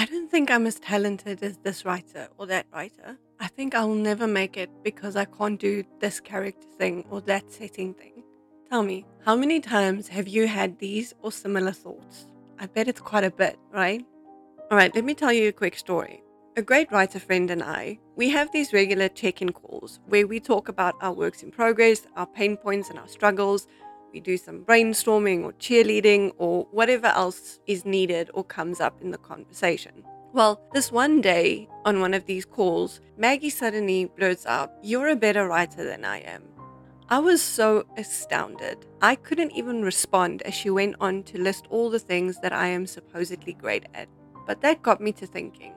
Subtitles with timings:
[0.00, 3.18] I don't think I'm as talented as this writer or that writer.
[3.38, 7.52] I think I'll never make it because I can't do this character thing or that
[7.52, 8.24] setting thing.
[8.70, 12.24] Tell me, how many times have you had these or similar thoughts?
[12.58, 14.02] I bet it's quite a bit, right?
[14.72, 16.22] Alright, let me tell you a quick story.
[16.56, 20.40] A great writer friend and I, we have these regular check in calls where we
[20.40, 23.66] talk about our works in progress, our pain points, and our struggles.
[24.12, 29.10] We do some brainstorming or cheerleading or whatever else is needed or comes up in
[29.10, 30.04] the conversation.
[30.32, 35.16] Well, this one day on one of these calls, Maggie suddenly blurts out, You're a
[35.16, 36.44] better writer than I am.
[37.08, 38.86] I was so astounded.
[39.02, 42.68] I couldn't even respond as she went on to list all the things that I
[42.68, 44.08] am supposedly great at.
[44.46, 45.74] But that got me to thinking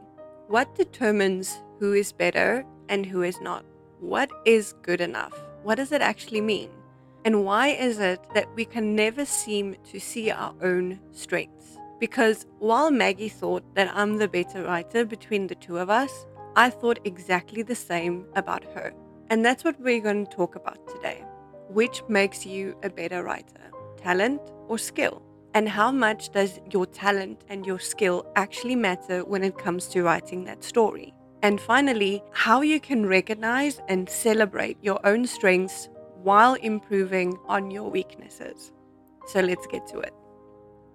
[0.47, 3.65] what determines who is better and who is not?
[3.99, 5.33] What is good enough?
[5.63, 6.69] What does it actually mean?
[7.25, 11.77] And why is it that we can never seem to see our own strengths?
[11.99, 16.25] Because while Maggie thought that I'm the better writer between the two of us,
[16.57, 18.93] I thought exactly the same about her.
[19.29, 21.23] And that's what we're going to talk about today.
[21.69, 25.21] Which makes you a better writer, talent or skill?
[25.53, 30.03] And how much does your talent and your skill actually matter when it comes to
[30.03, 31.13] writing that story?
[31.41, 35.89] And finally, how you can recognize and celebrate your own strengths
[36.23, 38.71] while improving on your weaknesses.
[39.27, 40.13] So let's get to it.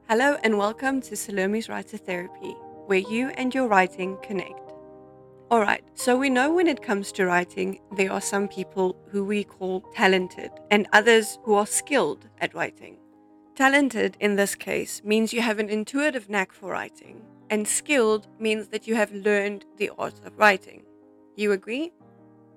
[0.09, 2.53] Hello, and welcome to Salome's Writer Therapy,
[2.87, 4.73] where you and your writing connect.
[5.51, 9.45] Alright, so we know when it comes to writing, there are some people who we
[9.45, 12.97] call talented and others who are skilled at writing.
[13.55, 18.69] Talented in this case means you have an intuitive knack for writing, and skilled means
[18.69, 20.84] that you have learned the art of writing.
[21.37, 21.93] You agree?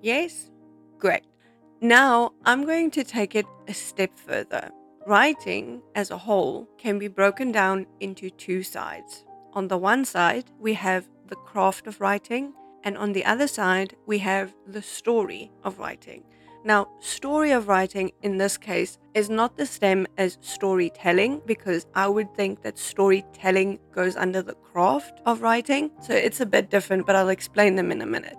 [0.00, 0.50] Yes?
[0.98, 1.24] Great.
[1.84, 4.70] Now, I'm going to take it a step further.
[5.04, 9.24] Writing as a whole can be broken down into two sides.
[9.54, 12.52] On the one side, we have the craft of writing,
[12.84, 16.22] and on the other side, we have the story of writing.
[16.64, 22.06] Now, story of writing in this case is not the same as storytelling because I
[22.06, 25.90] would think that storytelling goes under the craft of writing.
[26.00, 28.36] So it's a bit different, but I'll explain them in a minute.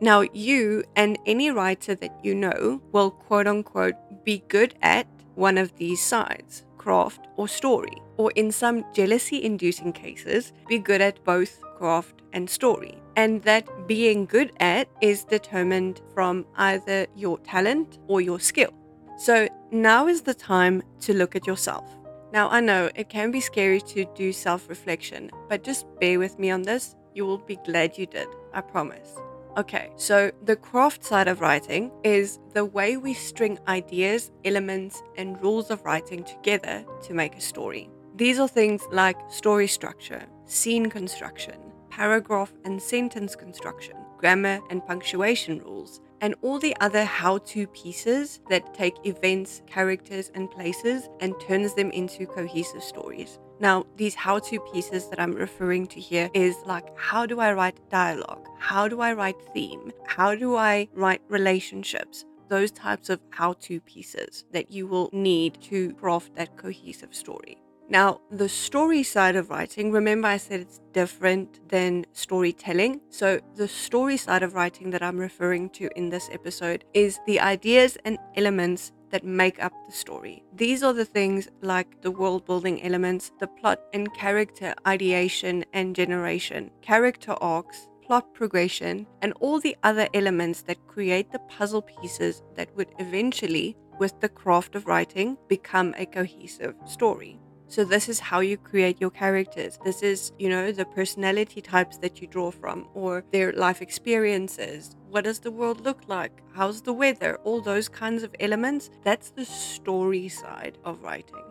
[0.00, 3.94] Now, you and any writer that you know will quote unquote
[4.24, 9.90] be good at one of these sides craft or story, or in some jealousy inducing
[9.90, 12.98] cases, be good at both craft and story.
[13.16, 18.74] And that being good at is determined from either your talent or your skill.
[19.16, 21.84] So now is the time to look at yourself.
[22.32, 26.38] Now, I know it can be scary to do self reflection, but just bear with
[26.38, 26.96] me on this.
[27.14, 29.16] You will be glad you did, I promise.
[29.56, 35.40] Okay, so the craft side of writing is the way we string ideas, elements, and
[35.40, 37.88] rules of writing together to make a story.
[38.16, 41.54] These are things like story structure, scene construction,
[41.88, 48.40] paragraph and sentence construction, grammar and punctuation rules, and all the other how to pieces
[48.50, 53.38] that take events, characters, and places and turns them into cohesive stories.
[53.60, 57.52] Now, these how to pieces that I'm referring to here is like how do I
[57.52, 58.48] write dialogue?
[58.58, 59.92] How do I write theme?
[60.06, 62.24] How do I write relationships?
[62.48, 67.58] Those types of how to pieces that you will need to craft that cohesive story.
[67.88, 73.02] Now, the story side of writing, remember I said it's different than storytelling.
[73.10, 77.40] So, the story side of writing that I'm referring to in this episode is the
[77.40, 80.42] ideas and elements that make up the story.
[80.54, 85.94] These are the things like the world building elements, the plot and character ideation and
[85.94, 92.42] generation, character arcs, plot progression, and all the other elements that create the puzzle pieces
[92.54, 97.40] that would eventually, with the craft of writing, become a cohesive story.
[97.68, 99.78] So this is how you create your characters.
[99.84, 104.96] This is, you know, the personality types that you draw from or their life experiences.
[105.10, 106.42] What does the world look like?
[106.54, 107.36] How's the weather?
[107.44, 108.90] All those kinds of elements.
[109.02, 111.42] That's the story side of writing.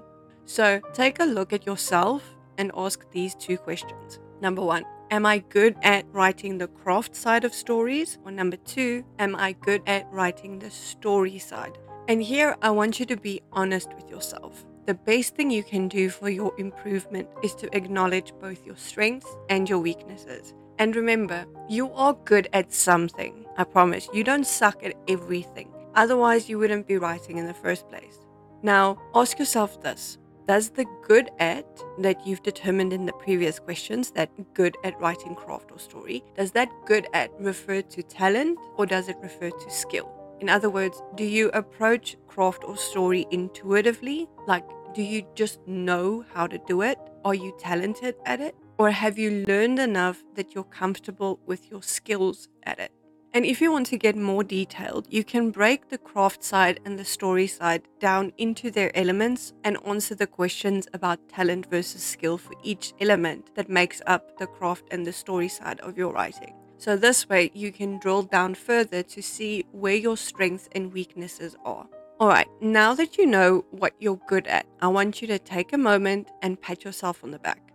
[0.46, 4.20] So take a look at yourself and ask these two questions.
[4.42, 8.18] Number one, am I good at writing the craft side of stories?
[8.26, 11.78] Or number two, am I good at writing the story side?
[12.08, 14.66] And here I want you to be honest with yourself.
[14.86, 19.34] The best thing you can do for your improvement is to acknowledge both your strengths
[19.50, 20.54] and your weaknesses.
[20.78, 23.46] And remember, you are good at something.
[23.58, 24.10] I promise.
[24.14, 25.72] You don't suck at everything.
[25.96, 28.20] Otherwise, you wouldn't be writing in the first place.
[28.62, 30.18] Now, ask yourself this
[30.50, 31.66] Does the good at
[32.00, 36.52] that you've determined in the previous questions, that good at writing craft or story, does
[36.52, 40.23] that good at refer to talent or does it refer to skill?
[40.40, 44.28] In other words, do you approach craft or story intuitively?
[44.48, 46.98] Like, do you just know how to do it?
[47.26, 48.56] Are you talented at it?
[48.78, 52.92] Or have you learned enough that you're comfortable with your skills at it?
[53.36, 57.00] And if you want to get more detailed, you can break the craft side and
[57.00, 62.38] the story side down into their elements and answer the questions about talent versus skill
[62.38, 66.54] for each element that makes up the craft and the story side of your writing.
[66.78, 71.56] So, this way, you can drill down further to see where your strengths and weaknesses
[71.64, 71.88] are.
[72.20, 75.78] Alright, now that you know what you're good at, I want you to take a
[75.78, 77.74] moment and pat yourself on the back.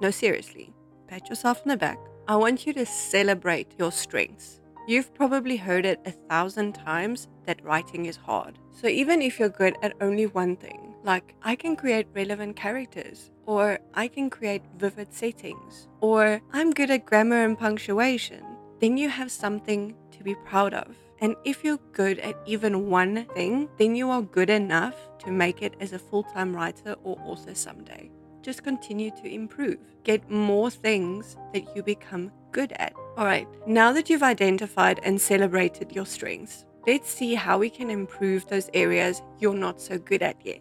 [0.00, 0.72] No, seriously,
[1.06, 1.98] pat yourself on the back.
[2.26, 4.60] I want you to celebrate your strengths.
[4.86, 8.58] You've probably heard it a thousand times that writing is hard.
[8.70, 13.30] So even if you're good at only one thing, like I can create relevant characters,
[13.46, 18.42] or I can create vivid settings, or I'm good at grammar and punctuation,
[18.80, 20.96] then you have something to be proud of.
[21.20, 25.62] And if you're good at even one thing, then you are good enough to make
[25.62, 28.10] it as a full time writer or author someday.
[28.42, 29.78] Just continue to improve.
[30.02, 32.92] Get more things that you become good at.
[33.16, 37.90] All right, now that you've identified and celebrated your strengths, let's see how we can
[37.90, 40.60] improve those areas you're not so good at yet.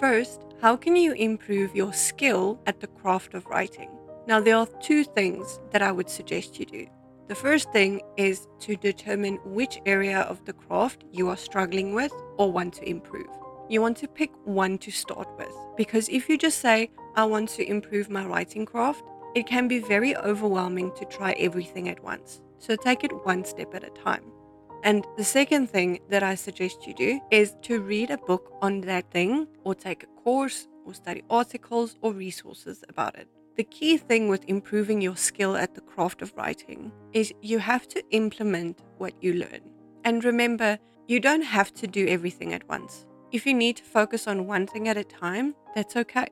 [0.00, 3.90] First, how can you improve your skill at the craft of writing?
[4.26, 6.86] Now, there are two things that I would suggest you do.
[7.28, 12.12] The first thing is to determine which area of the craft you are struggling with
[12.38, 13.28] or want to improve.
[13.68, 17.48] You want to pick one to start with because if you just say, I want
[17.50, 19.04] to improve my writing craft,
[19.34, 22.42] it can be very overwhelming to try everything at once.
[22.58, 24.24] So take it one step at a time.
[24.84, 28.82] And the second thing that I suggest you do is to read a book on
[28.82, 33.26] that thing, or take a course, or study articles or resources about it.
[33.56, 37.88] The key thing with improving your skill at the craft of writing is you have
[37.88, 39.62] to implement what you learn.
[40.04, 40.78] And remember,
[41.08, 43.06] you don't have to do everything at once.
[43.32, 46.26] If you need to focus on one thing at a time, that's okay.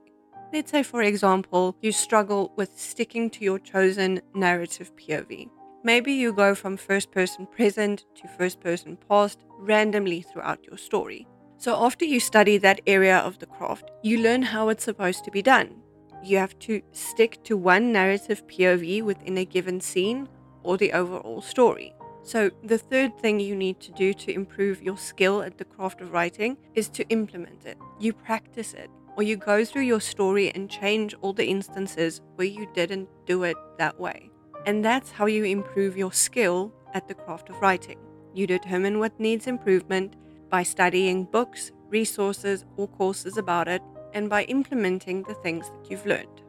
[0.52, 5.48] Let's say, for example, you struggle with sticking to your chosen narrative POV.
[5.84, 11.26] Maybe you go from first person present to first person past randomly throughout your story.
[11.56, 15.30] So, after you study that area of the craft, you learn how it's supposed to
[15.30, 15.82] be done.
[16.22, 20.28] You have to stick to one narrative POV within a given scene
[20.62, 21.94] or the overall story.
[22.22, 26.00] So, the third thing you need to do to improve your skill at the craft
[26.00, 27.76] of writing is to implement it.
[27.98, 32.46] You practice it or you go through your story and change all the instances where
[32.46, 34.31] you didn't do it that way.
[34.66, 37.98] And that's how you improve your skill at the craft of writing.
[38.34, 40.16] You determine what needs improvement
[40.48, 43.82] by studying books, resources, or courses about it,
[44.14, 46.42] and by implementing the things that you've learned.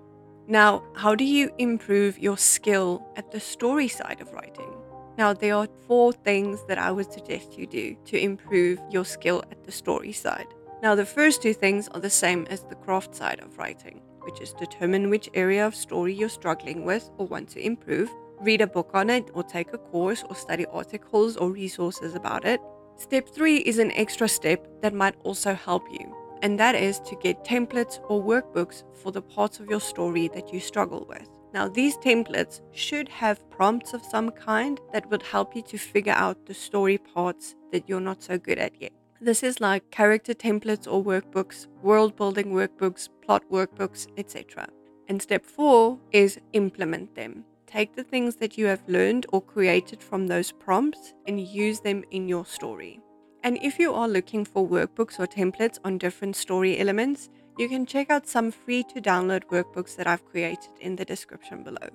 [0.47, 4.73] Now, how do you improve your skill at the story side of writing?
[5.17, 9.43] Now, there are four things that I would suggest you do to improve your skill
[9.51, 10.47] at the story side.
[10.81, 14.41] Now, the first two things are the same as the craft side of writing, which
[14.41, 18.09] is determine which area of story you're struggling with or want to improve,
[18.39, 22.45] read a book on it, or take a course or study articles or resources about
[22.45, 22.59] it.
[22.95, 27.15] Step three is an extra step that might also help you, and that is to
[27.15, 31.27] get templates or workbooks for the parts of your story that you struggle with.
[31.53, 36.13] Now, these templates should have prompts of some kind that would help you to figure
[36.13, 38.91] out the story parts that you're not so good at yet.
[39.23, 44.67] This is like character templates or workbooks, world building workbooks, plot workbooks, etc.
[45.07, 47.45] And step four is implement them.
[47.65, 52.03] Take the things that you have learned or created from those prompts and use them
[52.11, 52.99] in your story.
[53.45, 57.85] And if you are looking for workbooks or templates on different story elements, you can
[57.85, 61.87] check out some free to download workbooks that I've created in the description below.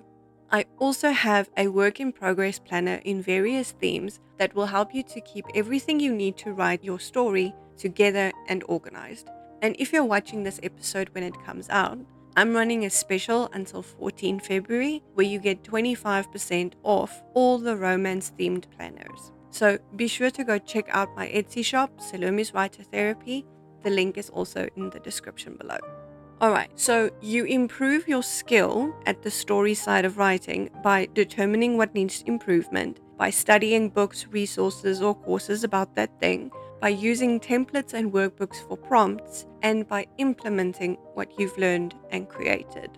[0.51, 5.03] I also have a work in progress planner in various themes that will help you
[5.03, 9.27] to keep everything you need to write your story together and organized.
[9.61, 11.99] And if you're watching this episode when it comes out,
[12.35, 18.31] I'm running a special until 14 February where you get 25% off all the romance
[18.39, 19.31] themed planners.
[19.51, 23.45] So be sure to go check out my Etsy shop, Salome's Writer Therapy.
[23.83, 25.79] The link is also in the description below.
[26.41, 31.75] All right, so you improve your skill at the story side of writing by determining
[31.75, 37.93] what needs improvement, by studying books, resources, or courses about that thing, by using templates
[37.93, 42.97] and workbooks for prompts, and by implementing what you've learned and created.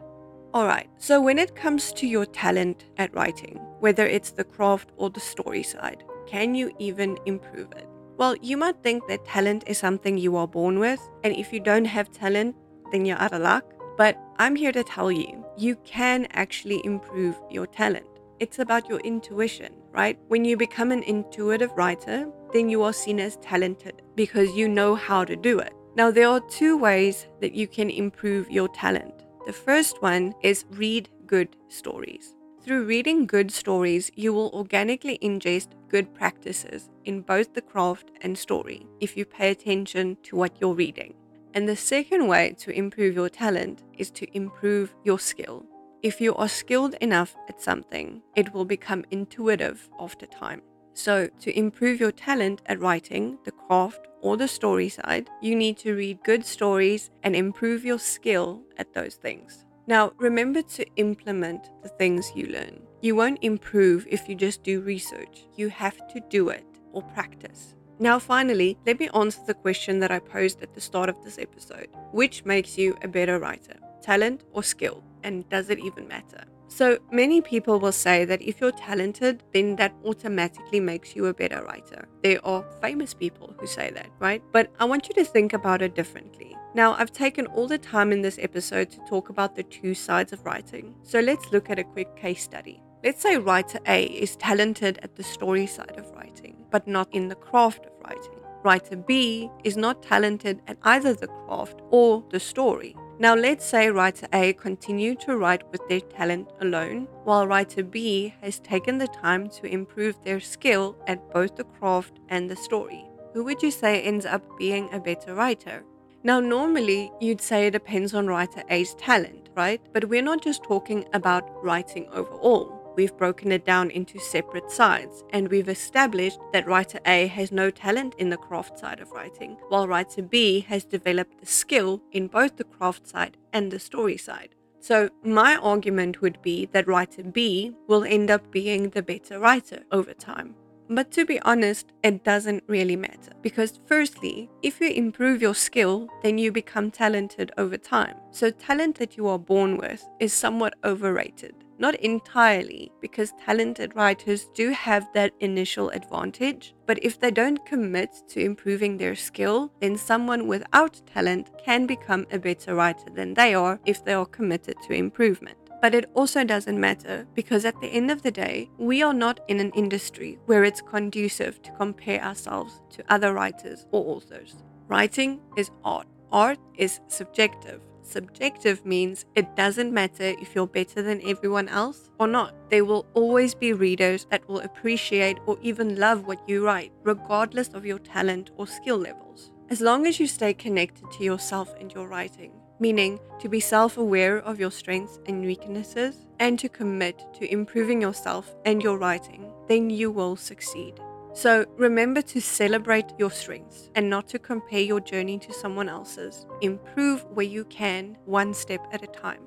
[0.53, 4.91] All right, so when it comes to your talent at writing, whether it's the craft
[4.97, 7.87] or the story side, can you even improve it?
[8.17, 11.59] Well, you might think that talent is something you are born with, and if you
[11.59, 12.55] don't have talent,
[12.91, 13.65] then you're out of luck.
[13.97, 18.05] But I'm here to tell you, you can actually improve your talent.
[18.39, 20.17] It's about your intuition, right?
[20.27, 24.95] When you become an intuitive writer, then you are seen as talented because you know
[24.95, 25.73] how to do it.
[25.95, 29.13] Now, there are two ways that you can improve your talent.
[29.45, 32.33] The first one is read good stories.
[32.63, 38.37] Through reading good stories, you will organically ingest good practices in both the craft and
[38.37, 41.15] story if you pay attention to what you're reading.
[41.53, 45.65] And the second way to improve your talent is to improve your skill.
[46.01, 50.61] If you are skilled enough at something, it will become intuitive after time.
[50.93, 55.77] So, to improve your talent at writing, the craft, or the story side, you need
[55.77, 59.65] to read good stories and improve your skill at those things.
[59.87, 62.81] Now, remember to implement the things you learn.
[63.01, 67.75] You won't improve if you just do research, you have to do it or practice.
[67.99, 71.37] Now, finally, let me answer the question that I posed at the start of this
[71.37, 75.03] episode Which makes you a better writer, talent or skill?
[75.23, 76.43] And does it even matter?
[76.67, 81.33] So, many people will say that if you're talented, then that automatically makes you a
[81.33, 82.07] better writer.
[82.23, 84.41] There are famous people who say that, right?
[84.53, 86.55] But I want you to think about it differently.
[86.73, 90.31] Now, I've taken all the time in this episode to talk about the two sides
[90.31, 90.95] of writing.
[91.03, 92.81] So, let's look at a quick case study.
[93.03, 97.29] Let's say writer A is talented at the story side of writing, but not in
[97.29, 98.39] the craft of writing.
[98.63, 102.95] Writer B is not talented at either the craft or the story.
[103.17, 108.35] Now, let's say writer A continued to write with their talent alone, while writer B
[108.41, 113.03] has taken the time to improve their skill at both the craft and the story.
[113.33, 115.83] Who would you say ends up being a better writer?
[116.23, 119.81] Now, normally you'd say it depends on writer A's talent, right?
[119.91, 122.77] But we're not just talking about writing overall.
[122.95, 127.69] We've broken it down into separate sides, and we've established that writer A has no
[127.69, 132.27] talent in the craft side of writing, while writer B has developed the skill in
[132.27, 134.55] both the craft side and the story side.
[134.79, 139.83] So, my argument would be that writer B will end up being the better writer
[139.91, 140.55] over time.
[140.89, 143.31] But to be honest, it doesn't really matter.
[143.41, 148.17] Because, firstly, if you improve your skill, then you become talented over time.
[148.31, 151.55] So, talent that you are born with is somewhat overrated.
[151.81, 158.11] Not entirely, because talented writers do have that initial advantage, but if they don't commit
[158.29, 163.55] to improving their skill, then someone without talent can become a better writer than they
[163.55, 165.57] are if they are committed to improvement.
[165.81, 169.39] But it also doesn't matter because at the end of the day, we are not
[169.47, 174.57] in an industry where it's conducive to compare ourselves to other writers or authors.
[174.87, 177.81] Writing is art, art is subjective.
[178.11, 182.53] Subjective means it doesn't matter if you're better than everyone else or not.
[182.69, 187.69] There will always be readers that will appreciate or even love what you write, regardless
[187.69, 189.53] of your talent or skill levels.
[189.69, 192.51] As long as you stay connected to yourself and your writing,
[192.81, 198.01] meaning to be self aware of your strengths and weaknesses and to commit to improving
[198.01, 200.99] yourself and your writing, then you will succeed.
[201.33, 206.45] So remember to celebrate your strengths and not to compare your journey to someone else's.
[206.61, 209.41] Improve where you can, one step at a time.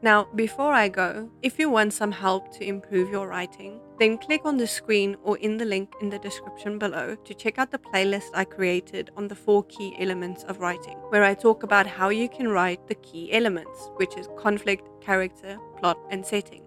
[0.00, 4.42] Now, before I go, if you want some help to improve your writing, then click
[4.44, 7.78] on the screen or in the link in the description below to check out the
[7.80, 12.10] playlist I created on the four key elements of writing, where I talk about how
[12.10, 16.62] you can write the key elements, which is conflict, character, plot, and setting.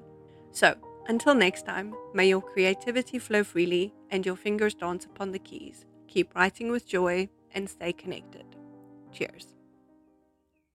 [0.52, 0.76] So,
[1.08, 5.86] until next time, may your creativity flow freely and your fingers dance upon the keys.
[6.08, 8.46] Keep writing with joy and stay connected.
[9.12, 9.48] Cheers.